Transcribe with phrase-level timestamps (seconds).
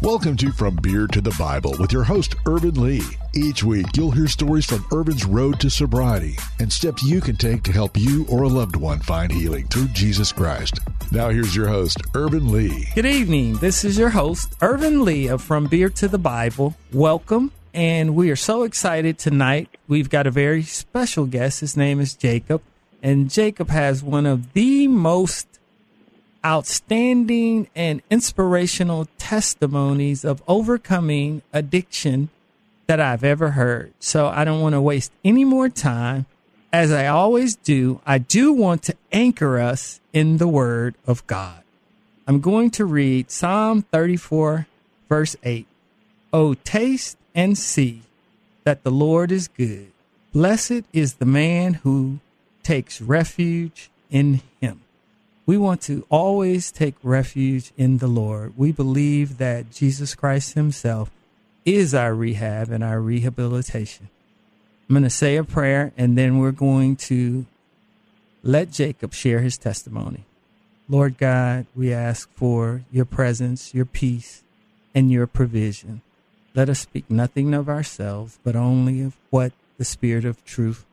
[0.00, 3.02] Welcome to From Beer to the Bible with your host, Ervin Lee.
[3.34, 7.64] Each week, you'll hear stories from Ervin's road to sobriety and steps you can take
[7.64, 10.78] to help you or a loved one find healing through Jesus Christ.
[11.10, 12.86] Now, here's your host, Ervin Lee.
[12.94, 13.54] Good evening.
[13.54, 16.76] This is your host, Ervin Lee of From Beer to the Bible.
[16.92, 17.50] Welcome.
[17.74, 19.68] And we are so excited tonight.
[19.88, 21.58] We've got a very special guest.
[21.58, 22.62] His name is Jacob.
[23.02, 25.47] And Jacob has one of the most
[26.44, 32.30] outstanding and inspirational testimonies of overcoming addiction
[32.86, 33.92] that I've ever heard.
[34.00, 36.26] So I don't want to waste any more time.
[36.72, 41.62] As I always do, I do want to anchor us in the Word of God.
[42.26, 44.66] I'm going to read Psalm 34,
[45.08, 45.66] verse 8.
[46.32, 48.02] Oh, taste and see
[48.64, 49.90] that the Lord is good.
[50.32, 52.18] Blessed is the man who
[52.62, 54.82] takes refuge in him.
[55.48, 58.52] We want to always take refuge in the Lord.
[58.58, 61.10] We believe that Jesus Christ Himself
[61.64, 64.10] is our rehab and our rehabilitation.
[64.86, 67.46] I'm going to say a prayer and then we're going to
[68.42, 70.26] let Jacob share his testimony.
[70.86, 74.42] Lord God, we ask for your presence, your peace,
[74.94, 76.02] and your provision.
[76.54, 80.84] Let us speak nothing of ourselves, but only of what the Spirit of truth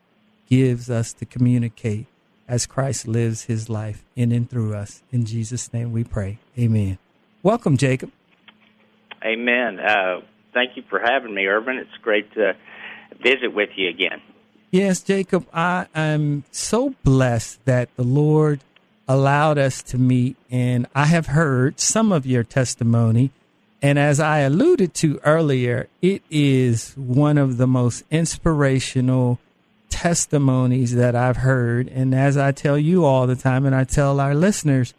[0.48, 2.08] gives us to communicate
[2.48, 5.02] as Christ lives his life in and through us.
[5.12, 6.40] In Jesus' name we pray.
[6.58, 6.98] Amen.
[7.44, 8.12] Welcome, Jacob.
[9.24, 9.80] Amen.
[9.80, 10.22] Uh,
[10.54, 11.78] thank you for having me, Ervin.
[11.78, 12.56] It's great to
[13.24, 14.22] visit with you again.
[14.72, 18.62] Yes, Jacob, I am so blessed that the Lord
[19.08, 23.32] allowed us to meet, and I have heard some of your testimony.
[23.82, 29.40] And as I alluded to earlier, it is one of the most inspirational
[29.96, 31.88] testimonies that I've heard.
[31.88, 34.94] And as I tell you all the time, and I tell our listeners,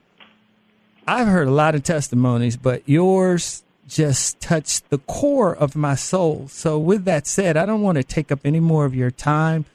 [1.07, 6.49] I've heard a lot of testimonies, but yours just touched the core of my soul.
[6.49, 9.67] So, with that said, I don't want to take up any more of your time.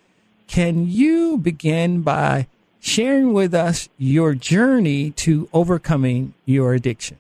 [0.47, 2.47] Can you begin by
[2.79, 7.17] sharing with us your journey to overcoming your addiction?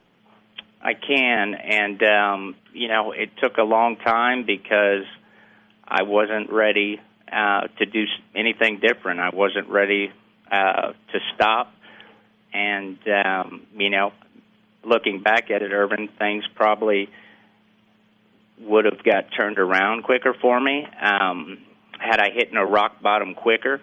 [0.81, 1.53] I can.
[1.53, 5.03] And, um, you know, it took a long time because
[5.87, 6.99] I wasn't ready
[7.31, 8.05] uh, to do
[8.35, 9.19] anything different.
[9.19, 10.11] I wasn't ready
[10.51, 11.73] uh, to stop,
[12.53, 14.11] and um, you know,
[14.83, 17.09] looking back at it, Ervin, things probably
[18.59, 21.57] would have got turned around quicker for me um,
[21.99, 23.81] had I hit in a rock bottom quicker.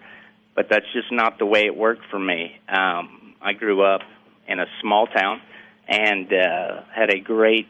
[0.55, 2.51] But that's just not the way it worked for me.
[2.67, 4.01] Um, I grew up
[4.47, 5.41] in a small town
[5.87, 7.67] and uh, had a great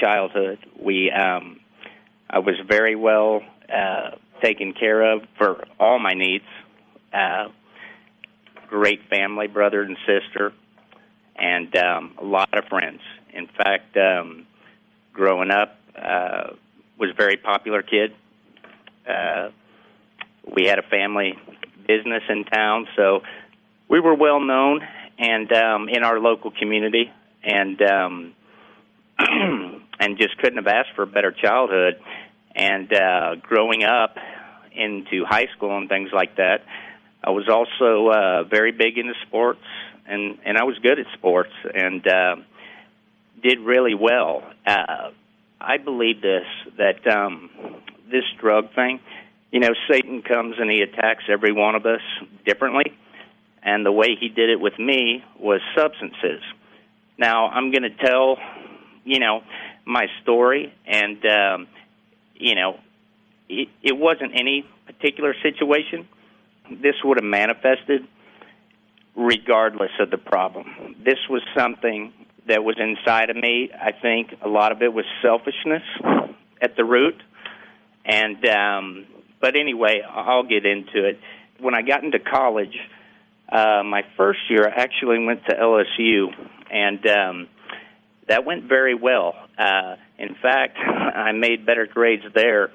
[0.00, 0.58] childhood.
[0.80, 1.58] We, um,
[2.30, 4.10] I was very well uh,
[4.40, 6.44] taken care of for all my needs.
[7.12, 7.48] Uh,
[8.68, 10.52] great family, brother and sister,
[11.36, 13.00] and um, a lot of friends.
[13.32, 14.46] In fact, um,
[15.12, 16.50] growing up, uh,
[16.98, 18.12] was a very popular kid.
[19.08, 19.50] Uh,
[20.44, 21.38] we had a family
[21.86, 23.22] business in town, so
[23.88, 24.80] we were well known
[25.18, 27.10] and um, in our local community,
[27.42, 28.34] and um,
[29.18, 32.00] and just couldn't have asked for a better childhood.
[32.58, 34.16] And uh, growing up
[34.72, 36.64] into high school and things like that,
[37.22, 39.62] I was also uh, very big into sports,
[40.06, 42.36] and and I was good at sports and uh,
[43.40, 44.42] did really well.
[44.66, 45.10] Uh,
[45.60, 46.46] I believe this
[46.78, 47.48] that um,
[48.10, 48.98] this drug thing,
[49.52, 52.02] you know, Satan comes and he attacks every one of us
[52.44, 52.96] differently,
[53.62, 56.42] and the way he did it with me was substances.
[57.18, 58.36] Now I'm going to tell,
[59.04, 59.42] you know,
[59.84, 61.68] my story, and um,
[62.38, 62.78] you know,
[63.48, 66.08] it, it wasn't any particular situation.
[66.70, 68.06] This would have manifested
[69.16, 70.96] regardless of the problem.
[71.04, 72.12] This was something
[72.46, 73.70] that was inside of me.
[73.74, 75.82] I think a lot of it was selfishness
[76.62, 77.20] at the root.
[78.04, 79.06] And um
[79.40, 81.20] but anyway, I'll get into it.
[81.60, 82.76] When I got into college,
[83.50, 86.28] uh my first year I actually went to LSU
[86.70, 87.48] and um
[88.28, 89.34] that went very well.
[89.58, 92.70] Uh in fact, I made better grades there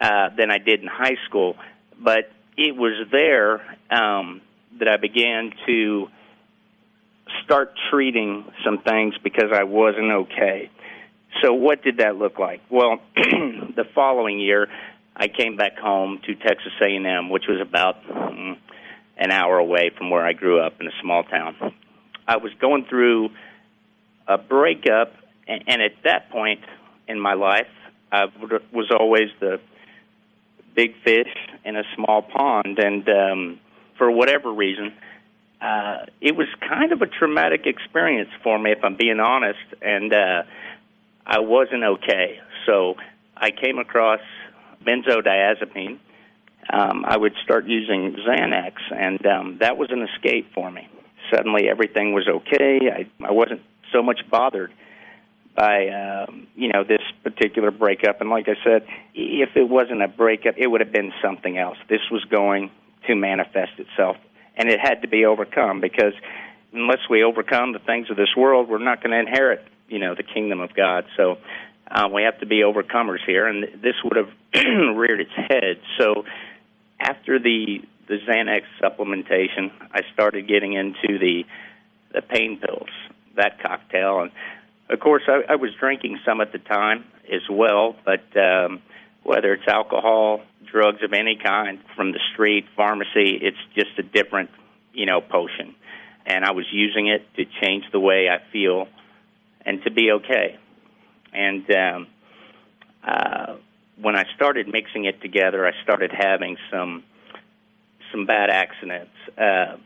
[0.00, 1.56] uh, than I did in high school.
[1.98, 3.60] But it was there
[3.90, 4.40] um,
[4.78, 6.08] that I began to
[7.44, 10.70] start treating some things because I wasn't okay.
[11.42, 12.62] So, what did that look like?
[12.70, 14.68] Well, the following year,
[15.14, 18.56] I came back home to Texas A&M, which was about um,
[19.16, 21.74] an hour away from where I grew up in a small town.
[22.26, 23.30] I was going through
[24.26, 25.12] a breakup,
[25.48, 26.60] and, and at that point
[27.08, 27.66] in my life,
[28.12, 28.26] I
[28.72, 29.60] was always the
[30.74, 31.34] big fish
[31.64, 33.60] in a small pond, and um,
[33.96, 34.92] for whatever reason,
[35.60, 39.58] uh, it was kind of a traumatic experience for me, if I'm being honest.
[39.82, 40.42] And uh,
[41.26, 42.40] I wasn't okay.
[42.64, 42.94] So
[43.36, 44.20] I came across
[44.86, 45.98] benzodiazepine.
[46.72, 50.88] Um, I would start using Xanax, and um, that was an escape for me.
[51.34, 52.78] Suddenly, everything was okay.
[52.92, 54.72] I I wasn't so much bothered
[55.58, 58.20] by um, you know this particular breakup.
[58.20, 61.76] And like I said, if it wasn't a breakup, it would have been something else.
[61.88, 62.70] This was going
[63.08, 64.16] to manifest itself,
[64.56, 66.12] and it had to be overcome because
[66.72, 70.14] unless we overcome the things of this world, we're not going to inherit you know
[70.14, 71.06] the kingdom of God.
[71.16, 71.38] So
[71.90, 74.30] um, we have to be overcomers here, and this would have
[74.96, 75.80] reared its head.
[75.98, 76.24] So
[77.00, 81.44] after the the Xanax supplementation, I started getting into the
[82.14, 82.90] the pain pills,
[83.34, 84.30] that cocktail, and
[84.90, 87.96] of course I, I was drinking some at the time as well.
[88.04, 88.80] But um,
[89.22, 94.50] whether it's alcohol, drugs of any kind from the street, pharmacy, it's just a different
[94.92, 95.74] you know potion,
[96.26, 98.88] and I was using it to change the way I feel
[99.64, 100.58] and to be okay.
[101.32, 102.06] And um,
[103.04, 103.56] uh,
[104.00, 107.04] when I started mixing it together, I started having some
[108.12, 109.12] some bad accidents.
[109.36, 109.76] Uh,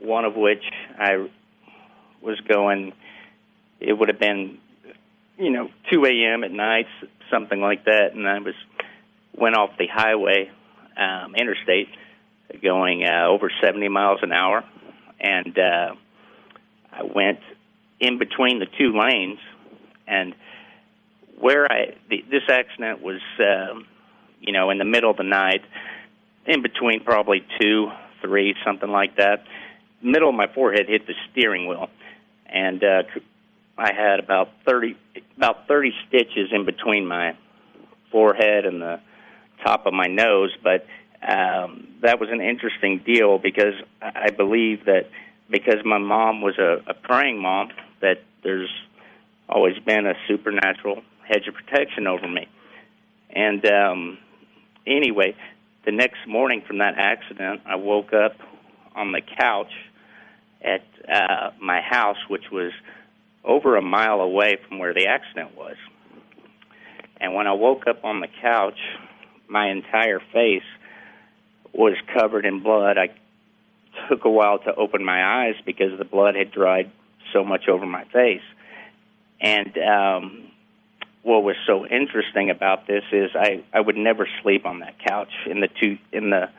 [0.00, 0.62] one of which
[0.98, 1.28] I
[2.22, 2.92] was going.
[3.80, 4.58] It would have been,
[5.38, 6.44] you know, 2 a.m.
[6.44, 6.86] at night,
[7.30, 8.54] something like that, and I was
[9.32, 10.50] went off the highway,
[10.96, 11.88] um, interstate,
[12.62, 14.64] going uh, over 70 miles an hour,
[15.20, 15.94] and uh,
[16.92, 17.38] I went
[18.00, 19.38] in between the two lanes,
[20.06, 20.34] and
[21.38, 23.86] where I the, this accident was, um,
[24.40, 25.62] you know, in the middle of the night,
[26.46, 27.90] in between probably two,
[28.20, 29.44] three, something like that.
[30.02, 31.88] Middle of my forehead hit the steering wheel,
[32.46, 33.02] and uh,
[33.80, 34.96] I had about thirty
[35.36, 37.34] about thirty stitches in between my
[38.12, 39.00] forehead and the
[39.64, 40.86] top of my nose, but
[41.26, 45.08] um, that was an interesting deal because I believe that
[45.48, 48.70] because my mom was a, a praying mom, that there's
[49.48, 52.48] always been a supernatural hedge of protection over me.
[53.30, 54.18] And um,
[54.86, 55.34] anyway,
[55.86, 58.36] the next morning from that accident, I woke up
[58.94, 59.72] on the couch
[60.62, 62.72] at uh, my house, which was
[63.44, 65.76] over a mile away from where the accident was.
[67.20, 68.78] And when I woke up on the couch,
[69.48, 70.62] my entire face
[71.72, 72.96] was covered in blood.
[72.98, 73.08] I
[74.08, 76.90] took a while to open my eyes because the blood had dried
[77.32, 78.42] so much over my face.
[79.40, 80.50] And um,
[81.22, 85.32] what was so interesting about this is I I would never sleep on that couch
[85.46, 86.50] in the two in the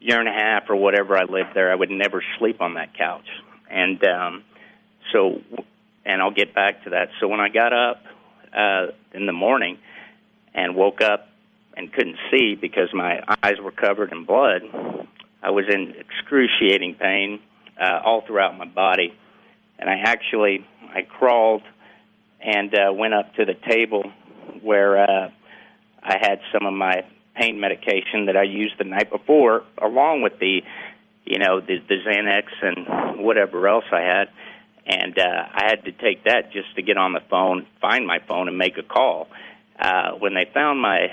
[0.00, 1.72] year and a half or whatever I lived there.
[1.72, 3.26] I would never sleep on that couch.
[3.70, 4.44] And um,
[5.12, 5.40] so,
[6.06, 7.08] and I'll get back to that.
[7.20, 8.02] So when I got up
[8.56, 9.78] uh, in the morning
[10.54, 11.28] and woke up
[11.76, 14.62] and couldn't see because my eyes were covered in blood,
[15.42, 17.40] I was in excruciating pain
[17.78, 19.12] uh, all throughout my body
[19.78, 21.62] and I actually I crawled
[22.40, 24.10] and uh, went up to the table
[24.62, 25.30] where uh,
[26.02, 27.04] I had some of my
[27.34, 30.62] pain medication that I used the night before, along with the,
[31.24, 34.28] you know, the, the Xanax and whatever else I had,
[34.86, 35.22] and uh,
[35.52, 38.56] I had to take that just to get on the phone, find my phone, and
[38.56, 39.28] make a call.
[39.78, 41.08] Uh, when they found my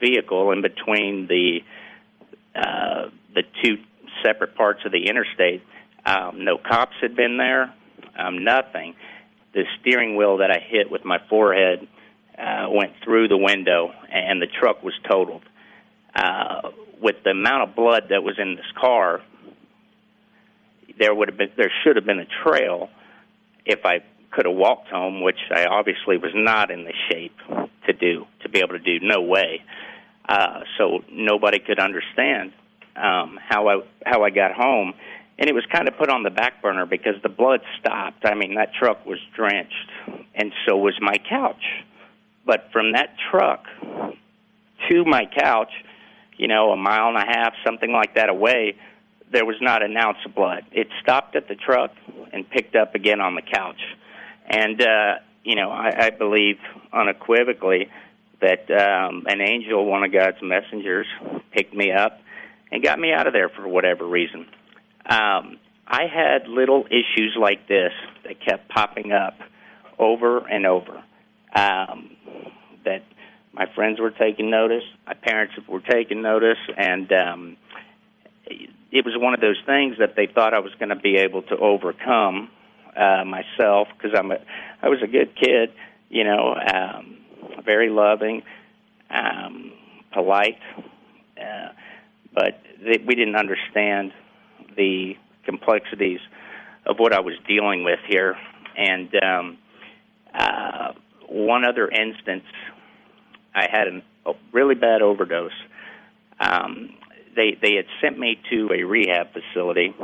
[0.00, 1.60] vehicle in between the
[2.54, 3.78] uh, the two
[4.22, 5.62] separate parts of the interstate,
[6.04, 7.72] um, no cops had been there
[8.16, 8.94] um, nothing.
[9.54, 11.86] The steering wheel that I hit with my forehead
[12.38, 15.42] uh, went through the window, and the truck was totaled.
[16.14, 16.70] Uh,
[17.00, 19.20] with the amount of blood that was in this car,
[20.98, 22.90] there would have been there should have been a trail
[23.64, 24.00] if I
[24.30, 27.36] could have walked home, which I obviously was not in the shape
[27.86, 28.98] to do to be able to do.
[29.00, 29.62] No way.
[30.28, 32.52] Uh, so nobody could understand
[32.96, 34.94] um, how I how I got home
[35.38, 38.24] and it was kind of put on the back burner because the blood stopped.
[38.24, 39.90] I mean, that truck was drenched,
[40.34, 41.64] and so was my couch.
[42.46, 45.72] But from that truck to my couch,
[46.36, 48.76] you know, a mile and a half, something like that away,
[49.32, 50.64] there was not an ounce of blood.
[50.72, 51.92] It stopped at the truck
[52.32, 53.80] and picked up again on the couch.
[54.46, 56.58] And, uh, you know, I, I believe
[56.92, 57.88] unequivocally
[58.40, 61.06] that um, an angel, one of God's messengers,
[61.52, 62.20] picked me up
[62.70, 64.46] and got me out of there for whatever reason.
[65.06, 67.92] Um, I had little issues like this
[68.24, 69.38] that kept popping up
[69.98, 71.02] over and over.
[71.54, 72.16] Um,
[72.84, 73.04] that
[73.52, 77.56] my friends were taking notice, my parents were taking notice, and um,
[78.92, 81.42] it was one of those things that they thought I was going to be able
[81.44, 82.50] to overcome
[82.94, 84.38] uh, myself because I'm a,
[84.82, 85.72] I was a good kid,
[86.10, 87.16] you know, um,
[87.64, 88.42] very loving,
[89.08, 89.72] um,
[90.12, 90.58] polite,
[91.40, 91.68] uh,
[92.34, 94.12] but they, we didn't understand
[94.76, 96.20] the complexities
[96.84, 98.36] of what I was dealing with here.
[98.76, 99.58] And um,
[100.34, 100.92] uh,
[101.28, 102.44] one other instance,
[103.54, 105.52] I had an, a really bad overdose.
[106.38, 106.90] Um,
[107.34, 109.94] they they had sent me to a rehab facility,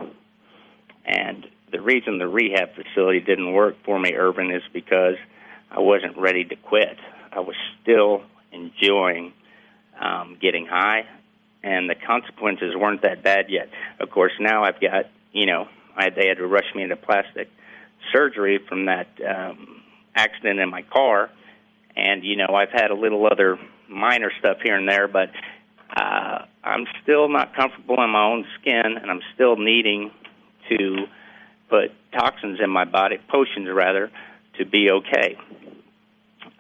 [1.04, 5.16] and the reason the rehab facility didn't work for me, Ervin, is because
[5.70, 6.96] I wasn't ready to quit.
[7.32, 9.32] I was still enjoying
[10.00, 11.06] um, getting high,
[11.62, 13.68] and the consequences weren't that bad yet.
[14.00, 17.50] Of course, now I've got you know I, they had to rush me into plastic
[18.12, 19.82] surgery from that um,
[20.14, 21.30] accident in my car,
[21.96, 23.58] and you know I've had a little other
[23.88, 25.30] minor stuff here and there, but
[25.94, 26.17] uh,
[26.68, 30.10] I'm still not comfortable in my own skin, and I'm still needing
[30.68, 31.06] to
[31.68, 34.10] put toxins in my body, potions rather,
[34.58, 35.36] to be okay.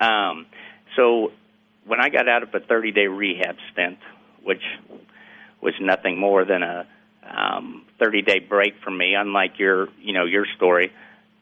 [0.00, 0.46] Um,
[0.96, 1.32] so
[1.86, 3.98] when I got out of a 30 day rehab stint,
[4.42, 4.62] which
[5.60, 6.86] was nothing more than a
[7.28, 10.92] um, 30 day break for me, unlike your you know your story,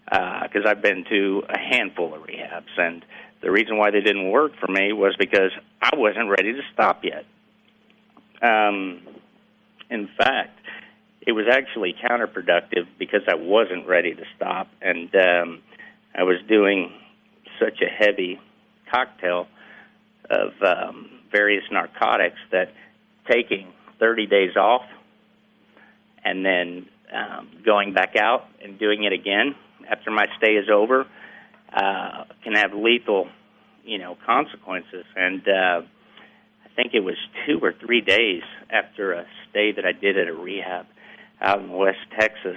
[0.05, 3.05] because uh, I've been to a handful of rehabs, and
[3.43, 7.05] the reason why they didn't work for me was because I wasn't ready to stop
[7.05, 7.25] yet.
[8.43, 9.01] Um,
[9.91, 10.59] in fact,
[11.21, 15.63] it was actually counterproductive because I wasn't ready to stop, and um,
[16.15, 16.93] I was doing
[17.59, 18.41] such a heavy
[18.91, 19.49] cocktail
[20.31, 22.73] of um, various narcotics that
[23.29, 24.83] taking 30 days off
[26.25, 29.55] and then um, going back out and doing it again
[29.89, 31.07] after my stay is over
[31.73, 33.29] uh, can have lethal,
[33.85, 35.05] you know, consequences.
[35.15, 35.83] And uh,
[36.77, 37.17] think it was
[37.47, 40.87] two or three days after a stay that I did at a rehab
[41.41, 42.57] out in West Texas,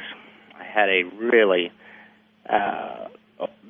[0.57, 1.71] I had a really
[2.49, 3.07] uh,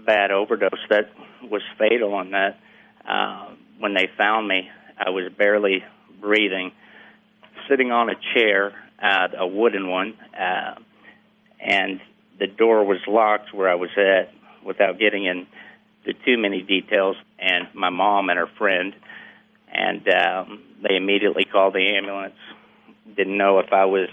[0.05, 1.09] bad overdose that
[1.43, 2.59] was fatal on that.
[3.07, 5.83] Uh, when they found me, I was barely
[6.19, 6.71] breathing,
[7.69, 10.75] sitting on a chair, uh, a wooden one, uh,
[11.59, 12.01] and
[12.39, 17.15] the door was locked where I was at without getting into too many details.
[17.39, 18.93] And my mom and her friend,
[19.71, 22.35] and um, they immediately called the ambulance.
[23.15, 24.09] Didn't know if I was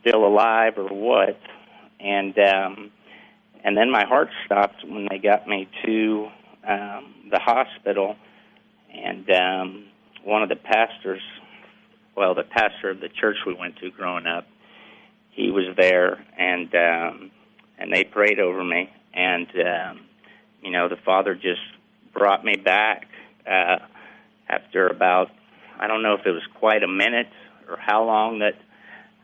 [0.00, 1.38] still alive or what,
[2.00, 2.90] and um,
[3.64, 6.28] and then my heart stopped when they got me to
[6.66, 8.16] um, the hospital
[8.92, 9.84] and um,
[10.24, 11.22] one of the pastors,
[12.16, 14.46] well, the pastor of the church we went to growing up,
[15.30, 17.30] he was there, and um,
[17.78, 20.00] and they prayed over me, and um,
[20.62, 21.60] you know, the Father just
[22.12, 23.06] brought me back
[23.46, 23.76] uh,
[24.68, 25.30] after about
[25.80, 27.28] I don't know if it was quite a minute
[27.68, 28.54] or how long that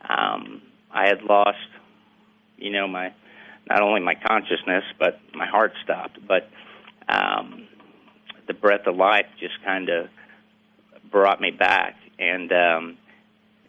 [0.09, 1.59] um, I had lost,
[2.57, 3.13] you know, my
[3.69, 6.49] not only my consciousness but my heart stopped, but
[7.09, 7.67] um,
[8.47, 10.09] the breath of life just kind of
[11.11, 11.97] brought me back.
[12.19, 12.99] And um,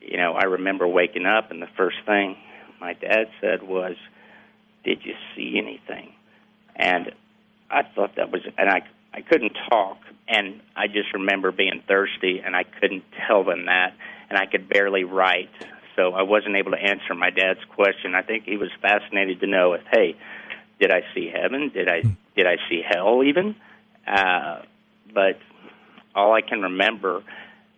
[0.02, 2.38] you know, I remember waking up, and the first thing
[2.80, 3.96] my dad said was,
[4.84, 6.14] "Did you see anything?"
[6.76, 7.12] And
[7.72, 8.82] I thought that was, and I
[9.16, 13.94] I couldn't talk, and I just remember being thirsty, and I couldn't tell them that,
[14.30, 15.50] and I could barely write,
[15.96, 18.14] so I wasn't able to answer my dad's question.
[18.14, 20.18] I think he was fascinated to know if, hey,
[20.82, 21.72] did I see heaven?
[21.74, 22.02] Did I
[22.36, 23.56] did I see hell even?
[24.06, 24.64] Uh,
[25.14, 25.40] but
[26.14, 27.24] all I can remember,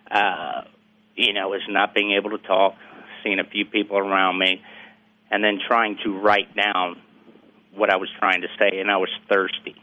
[0.10, 0.62] uh,
[1.16, 2.74] you know, is not being able to talk,
[3.24, 4.64] seeing a few people around me,
[5.30, 7.00] and then trying to write down
[7.76, 9.76] what I was trying to say, and I was thirsty.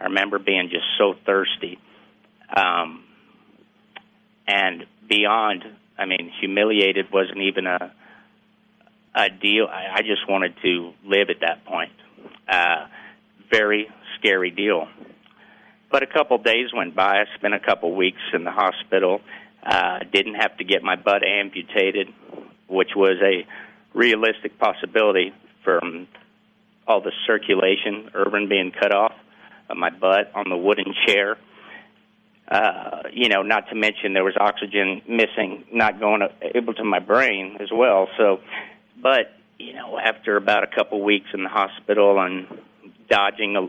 [0.00, 1.78] I remember being just so thirsty,
[2.54, 3.04] um,
[4.46, 5.64] and beyond.
[5.96, 7.92] I mean, humiliated wasn't even a
[9.14, 9.66] a deal.
[9.66, 11.92] I, I just wanted to live at that point.
[12.48, 12.86] Uh,
[13.50, 14.88] very scary deal.
[15.90, 17.20] But a couple days went by.
[17.20, 19.20] I spent a couple weeks in the hospital.
[19.64, 22.08] Uh, didn't have to get my butt amputated,
[22.68, 23.46] which was a
[23.96, 25.32] realistic possibility
[25.62, 26.08] from
[26.86, 29.23] all the circulation, Ervin being cut off of
[29.74, 31.36] my butt on the wooden chair.
[32.46, 36.20] Uh, you know, not to mention there was oxygen missing, not going
[36.54, 38.08] able to my brain as well.
[38.18, 38.40] So,
[39.00, 42.46] but you know, after about a couple weeks in the hospital and
[43.08, 43.66] dodging a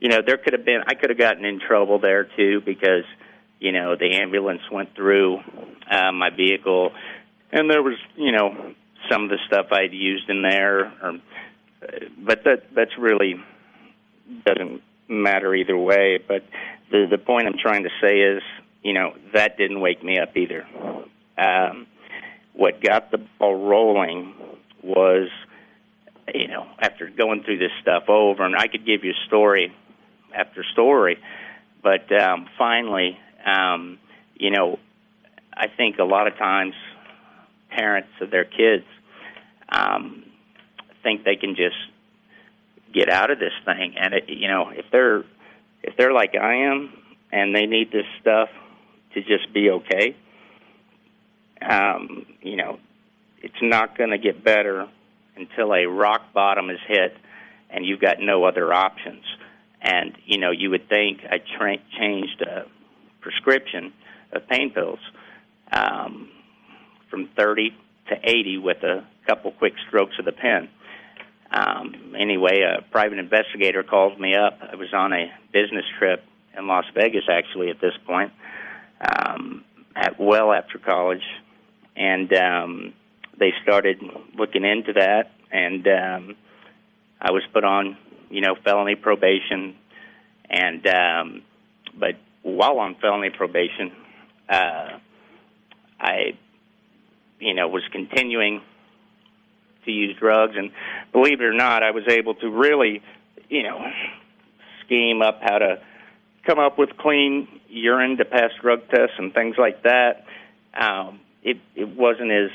[0.00, 3.04] you know, there could have been I could have gotten in trouble there too because
[3.58, 5.38] you know the ambulance went through
[5.90, 6.92] uh, my vehicle,
[7.50, 8.74] and there was you know
[9.10, 11.12] some of the stuff I'd used in there, or,
[12.18, 13.34] but that that's really
[14.44, 16.18] doesn't matter either way.
[16.26, 16.44] But
[16.90, 18.42] the the point I'm trying to say is,
[18.82, 20.66] you know, that didn't wake me up either.
[21.36, 21.86] Um,
[22.52, 24.34] what got the ball rolling
[24.82, 25.28] was,
[26.34, 29.72] you know, after going through this stuff over, and I could give you story
[30.34, 31.18] after story.
[31.82, 33.98] But um, finally, um,
[34.34, 34.78] you know,
[35.54, 36.74] I think a lot of times
[37.70, 38.84] parents of their kids
[39.68, 40.24] um,
[41.02, 41.76] think they can just
[42.92, 45.24] get out of this thing, and it, you know, if they're
[45.82, 46.92] if they're like I am
[47.32, 48.48] and they need this stuff
[49.14, 50.16] to just be okay,
[51.62, 52.78] um, you know,
[53.42, 54.88] it's not going to get better
[55.36, 57.16] until a rock bottom is hit
[57.70, 59.24] and you've got no other options.
[59.80, 62.66] And you know, you would think I tra- changed a
[63.20, 63.92] prescription
[64.32, 64.98] of pain pills
[65.72, 66.28] um,
[67.10, 67.70] from 30
[68.08, 70.68] to 80 with a couple quick strokes of the pen.
[71.50, 74.58] Um, anyway, a private investigator called me up.
[74.60, 76.22] I was on a business trip
[76.56, 78.32] in Las Vegas, actually, at this point,
[79.00, 79.64] um,
[79.96, 81.22] at well after college,
[81.96, 82.94] and um,
[83.38, 84.02] they started
[84.36, 86.36] looking into that, and um,
[87.20, 87.96] I was put on,
[88.30, 89.76] you know, felony probation,
[90.50, 91.42] and um,
[91.98, 93.92] but while on felony probation,
[94.48, 94.98] uh,
[96.00, 96.36] I,
[97.40, 98.62] you know, was continuing
[99.88, 100.70] to use drugs, and
[101.12, 103.02] believe it or not, I was able to really,
[103.48, 103.78] you know,
[104.84, 105.80] scheme up how to
[106.46, 110.24] come up with clean urine to pass drug tests and things like that.
[110.78, 112.50] Um, it it wasn't as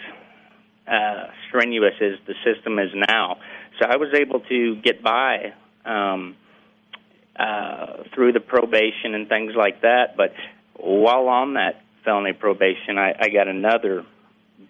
[0.88, 3.38] uh, strenuous as the system is now,
[3.80, 5.54] so I was able to get by
[5.86, 6.36] um,
[7.36, 10.16] uh, through the probation and things like that.
[10.16, 10.34] But
[10.75, 14.06] while on that felony probation, I, I got another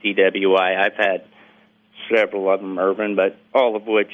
[0.03, 0.77] DWI.
[0.79, 1.25] I've had
[2.13, 4.11] several of them, Ervin, but all of which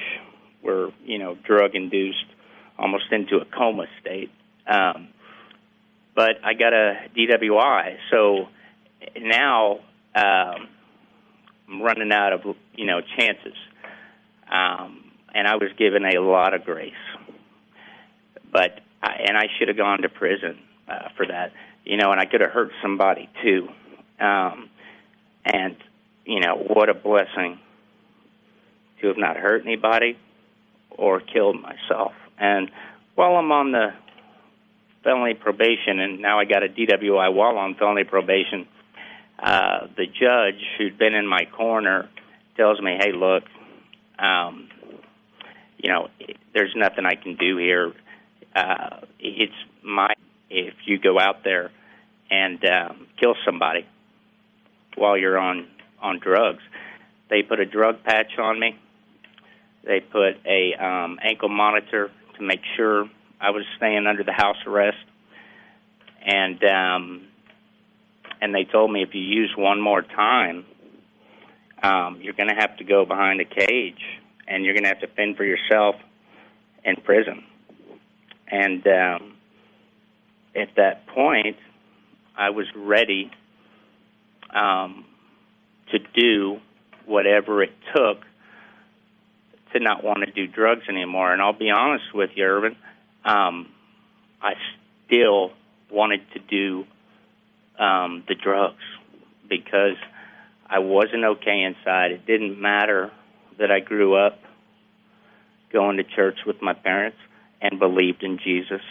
[0.62, 2.26] were, you know, drug induced,
[2.78, 4.32] almost into a coma state.
[4.68, 5.10] Um,
[6.16, 8.48] but I got a DWI, so
[9.18, 9.80] now
[10.16, 10.68] um,
[11.68, 13.56] I'm running out of, you know, chances.
[14.52, 16.94] Um, and I was given a lot of grace,
[18.52, 21.54] but I, and I should have gone to prison uh, for that,
[21.86, 23.70] you know, and I could have hurt somebody too.
[24.20, 24.70] Um,
[25.46, 25.76] and
[26.26, 27.60] you know, what a blessing
[29.02, 30.18] to have not hurt anybody
[30.90, 32.14] or killed myself.
[32.38, 32.72] And
[33.16, 33.94] while I'm on the
[35.04, 38.68] felony probation, and now I got a DWI while on felony probation,
[39.42, 42.10] uh, the judge who'd been in my corner
[42.58, 43.44] tells me, "Hey, look,
[44.18, 44.70] um,
[45.78, 46.10] you know,
[46.54, 47.94] there's nothing I can do here.
[48.56, 50.14] Uh, it's my
[50.50, 51.72] if you go out there
[52.30, 53.86] and um, kill somebody
[54.96, 55.68] while you're on
[56.02, 56.64] on drugs.
[57.30, 58.78] They put a drug patch on me.
[59.84, 64.58] They put a um, ankle monitor to make sure I was staying under the house
[64.66, 64.98] arrest,
[66.26, 67.28] and um,
[68.42, 70.66] and they told me if you use one more time,
[71.84, 74.02] um, you're going to have to go behind a cage
[74.48, 75.96] and you're going to have to fend for yourself
[76.84, 77.44] in prison.
[78.48, 79.36] And um,
[80.56, 81.58] at that point,
[82.36, 83.32] I was ready
[84.50, 85.06] um,
[85.92, 86.60] to do
[87.06, 88.18] whatever it took
[89.74, 91.32] to not want to do drugs anymore.
[91.32, 92.76] And I'll be honest with you, Ervin,
[93.24, 93.68] um,
[94.42, 94.54] I
[95.06, 95.52] still
[95.92, 96.86] wanted to do
[97.82, 98.84] um, the drugs
[99.48, 99.98] because
[100.68, 102.12] I wasn't okay inside.
[102.12, 103.12] It didn't matter
[103.58, 104.40] that I grew up
[105.72, 107.18] going to church with my parents
[107.62, 108.82] and believed in Jesus.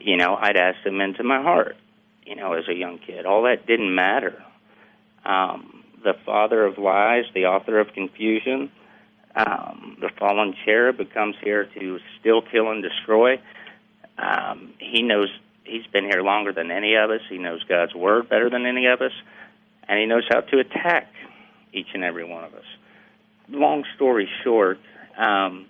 [0.00, 1.76] You know, I'd ask him into my heart,
[2.24, 3.24] you know, as a young kid.
[3.24, 4.42] All that didn't matter.
[5.24, 8.70] Um, the father of lies, the author of confusion,
[9.38, 13.40] um, the fallen cherub who comes here to still kill, and destroy.
[14.18, 15.28] Um, he knows
[15.64, 17.20] he's been here longer than any of us.
[17.28, 19.12] He knows God's word better than any of us,
[19.88, 21.08] and he knows how to attack
[21.72, 22.64] each and every one of us
[23.50, 24.78] long story short,
[25.16, 25.66] um,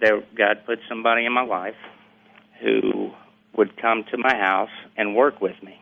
[0.00, 1.74] there, God put somebody in my life
[2.60, 3.10] who
[3.56, 5.78] would come to my house and work with me.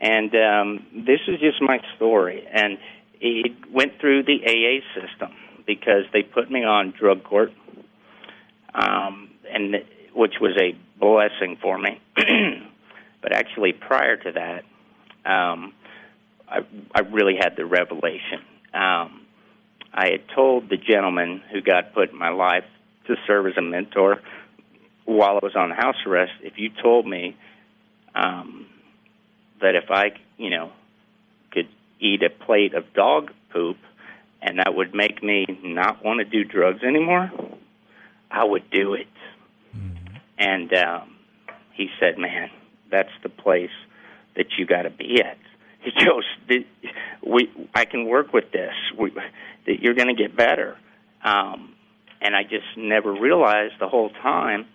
[0.00, 2.46] And um, this is just my story.
[2.52, 2.78] And
[3.20, 5.32] it went through the AA system
[5.66, 7.52] because they put me on drug court,
[8.74, 9.76] um, and
[10.14, 12.00] which was a blessing for me.
[13.22, 14.64] but actually, prior to that,
[15.30, 15.72] um,
[16.48, 16.60] I,
[16.94, 18.40] I really had the revelation.
[18.72, 19.22] Um,
[19.92, 22.64] I had told the gentleman who got put in my life
[23.06, 24.20] to serve as a mentor
[25.04, 27.36] while I was on house arrest, if you told me
[28.14, 28.66] um,
[29.60, 30.72] that if I, you know,
[31.50, 31.68] could
[32.00, 33.76] eat a plate of dog poop
[34.44, 37.32] and that would make me not want to do drugs anymore,
[38.30, 39.08] I would do it.
[39.74, 40.16] Mm-hmm.
[40.38, 41.16] And um,
[41.72, 42.50] he said, "Man,
[42.90, 43.74] that's the place
[44.36, 45.38] that you got to be at."
[45.84, 46.24] He goes,
[47.22, 48.72] "We, I can work with this.
[48.98, 49.10] We,
[49.66, 50.76] that you're going to get better.
[51.22, 51.74] Um,
[52.20, 54.66] and I just never realized the whole time,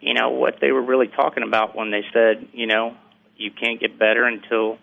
[0.00, 2.96] you know, what they were really talking about when they said, you know,
[3.36, 4.78] you can't get better until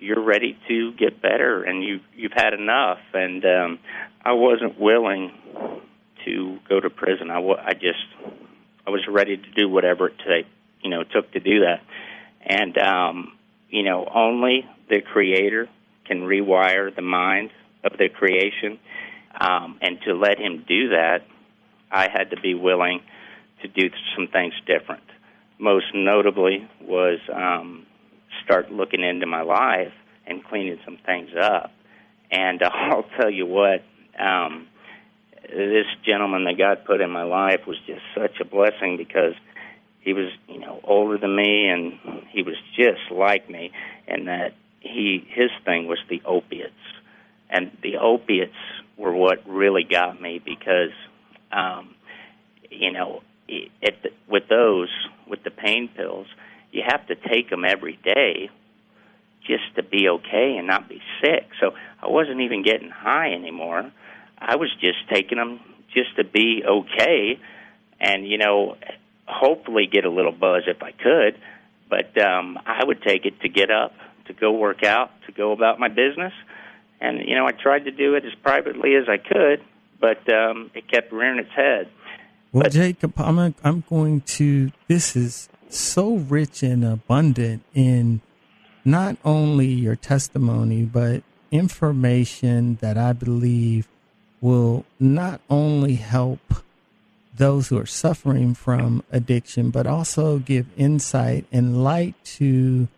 [0.00, 2.98] you're ready to get better and you you've had enough.
[3.12, 3.78] And um,
[4.24, 5.32] I wasn't willing
[6.24, 7.30] to go to prison.
[7.30, 8.06] I, w- I just
[8.86, 10.46] I was ready to do whatever it take,
[10.82, 11.82] you know, took to do that.
[12.44, 13.32] And um,
[13.68, 15.68] you know, only the creator
[16.06, 17.50] can rewire the mind
[17.84, 18.78] of the creation.
[19.38, 21.18] Um, and to let him do that,
[21.90, 23.00] I had to be willing
[23.62, 25.04] to do some things different.
[25.58, 27.86] Most notably was um,
[28.44, 29.92] start looking into my life
[30.26, 31.72] and cleaning some things up.
[32.30, 33.82] And uh, I'll tell you what,
[34.18, 34.66] um,
[35.42, 39.34] this gentleman that God put in my life was just such a blessing because
[40.00, 43.72] he was, you know, older than me and he was just like me
[44.06, 46.72] and that he his thing was the opiates.
[47.50, 48.54] And the opiates
[48.96, 50.92] were what really got me because
[51.52, 51.94] um
[52.70, 53.70] you know, it,
[54.28, 54.88] with those
[55.26, 56.26] with the pain pills,
[56.72, 58.50] you have to take them every day
[59.46, 61.48] just to be okay and not be sick.
[61.60, 63.90] So I wasn't even getting high anymore.
[64.38, 65.60] I was just taking them
[65.92, 67.38] just to be okay,
[68.00, 68.76] and you know,
[69.26, 71.38] hopefully get a little buzz if I could.
[71.88, 73.92] But um, I would take it to get up,
[74.26, 76.32] to go work out, to go about my business,
[77.00, 79.62] and you know, I tried to do it as privately as I could,
[80.00, 81.88] but um, it kept rearing its head.
[82.52, 84.70] Well, but, Jacob, I'm I'm going to.
[84.88, 88.20] This is so rich and abundant in
[88.84, 93.88] not only your testimony, but information that I believe
[94.40, 96.40] will not only help
[97.36, 102.88] those who are suffering from addiction, but also give insight and light to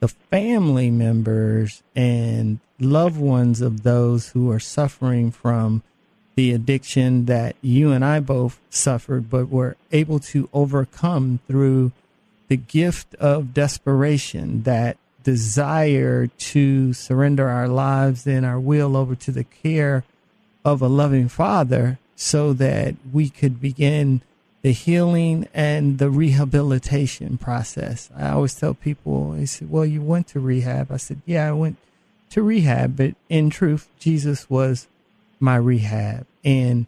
[0.00, 5.82] the family members and loved ones of those who are suffering from
[6.34, 11.92] the addiction that you and I both suffered, but were able to overcome through
[12.48, 19.32] the gift of desperation, that desire to surrender our lives and our will over to
[19.32, 20.04] the care
[20.64, 24.22] of a loving Father so that we could begin
[24.62, 28.10] the healing and the rehabilitation process.
[28.16, 30.90] I always tell people, they said, Well, you went to rehab.
[30.90, 31.76] I said, Yeah, I went
[32.30, 34.88] to rehab, but in truth, Jesus was
[35.38, 36.26] my rehab.
[36.44, 36.86] And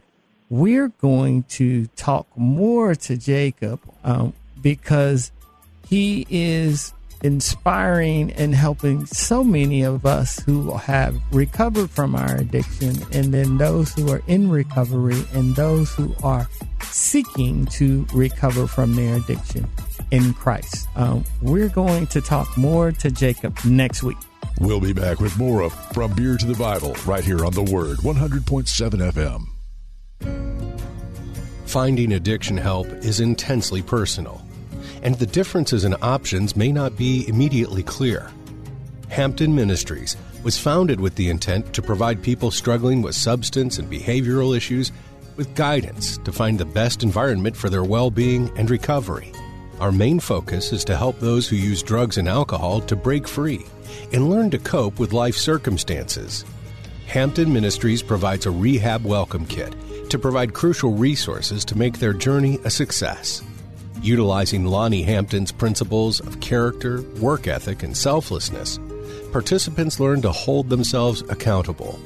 [0.51, 5.31] we're going to talk more to Jacob um, because
[5.89, 12.97] he is inspiring and helping so many of us who have recovered from our addiction,
[13.13, 16.49] and then those who are in recovery, and those who are
[16.83, 19.67] seeking to recover from their addiction
[20.11, 20.89] in Christ.
[20.97, 24.19] Um, we're going to talk more to Jacob next week.
[24.61, 27.63] We'll be back with more of From Beer to the Bible right here on The
[27.63, 29.45] Word 100.7 FM.
[31.67, 34.43] Finding addiction help is intensely personal
[35.03, 38.31] and the differences in options may not be immediately clear.
[39.09, 44.57] Hampton Ministries was founded with the intent to provide people struggling with substance and behavioral
[44.57, 44.93] issues
[45.37, 49.33] with guidance to find the best environment for their well being and recovery.
[49.81, 53.65] Our main focus is to help those who use drugs and alcohol to break free
[54.13, 56.45] and learn to cope with life circumstances.
[57.07, 59.75] Hampton Ministries provides a rehab welcome kit
[60.11, 63.43] to provide crucial resources to make their journey a success.
[64.03, 68.79] Utilizing Lonnie Hampton's principles of character, work ethic, and selflessness,
[69.33, 71.99] participants learn to hold themselves accountable.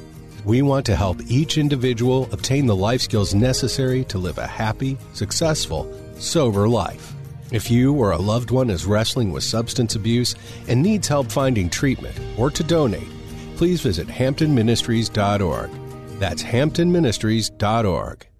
[0.45, 4.97] We want to help each individual obtain the life skills necessary to live a happy,
[5.13, 7.13] successful, sober life.
[7.53, 10.35] If you or a loved one is wrestling with substance abuse
[10.69, 13.09] and needs help finding treatment or to donate,
[13.57, 15.71] please visit hamptonministries.org.
[16.19, 18.32] That's hamptonministries.org.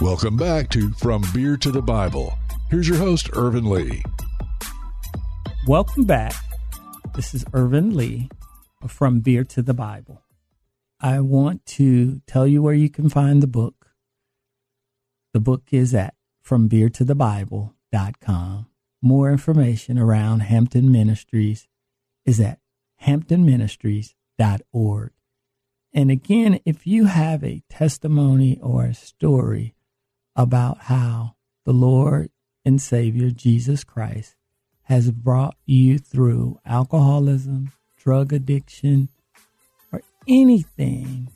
[0.00, 2.32] Welcome back to From Beer to the Bible.
[2.70, 4.02] Here's your host, Ervin Lee.
[5.66, 6.32] Welcome back.
[7.14, 8.30] This is Ervin Lee
[8.88, 10.22] from Beer to the Bible.
[11.00, 13.88] I want to tell you where you can find the book.
[15.34, 16.14] The book is at
[16.48, 18.66] FromBeerToTheBible.com.
[19.02, 21.68] More information around Hampton Ministries
[22.24, 22.58] is at
[23.02, 25.10] hamptonministries.org.
[25.92, 29.74] And again, if you have a testimony or a story
[30.40, 31.34] about how
[31.66, 32.30] the Lord
[32.64, 34.34] and Savior Jesus Christ
[34.84, 39.10] has brought you through alcoholism, drug addiction,
[39.92, 41.28] or anything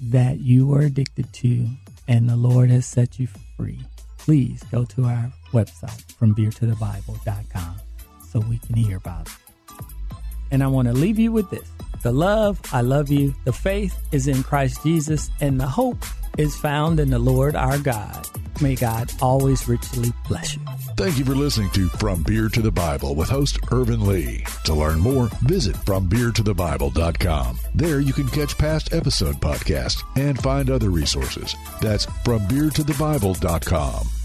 [0.00, 1.66] that you are addicted to
[2.06, 3.80] and the Lord has set you free,
[4.16, 7.76] please go to our website from beertothebible.com
[8.28, 9.32] so we can hear about it.
[10.52, 11.68] And I want to leave you with this.
[12.04, 13.34] The love, I love you.
[13.44, 16.04] The faith is in Christ Jesus, and the hope
[16.38, 18.28] is found in the Lord our God.
[18.60, 20.62] May God always richly bless you.
[20.96, 24.44] Thank you for listening to From Beer to the Bible with host Ervin Lee.
[24.64, 27.58] To learn more, visit FromBeerToTheBible.com.
[27.74, 31.54] There you can catch past episode podcasts and find other resources.
[31.82, 34.15] That's FromBeerToTheBible.com.